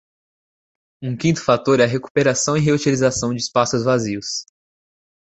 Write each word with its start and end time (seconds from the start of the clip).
Um 1.03 1.15
quinto 1.15 1.45
fator 1.45 1.79
é 1.79 1.83
a 1.83 1.87
recuperação 1.87 2.57
e 2.57 2.59
reutilização 2.59 3.35
de 3.35 3.39
espaços 3.41 3.83
vazios. 3.83 4.47